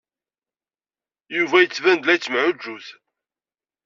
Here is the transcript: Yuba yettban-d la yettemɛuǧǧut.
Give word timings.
Yuba 1.37 1.57
yettban-d 1.59 2.03
la 2.05 2.13
yettemɛuǧǧut. 2.15 2.87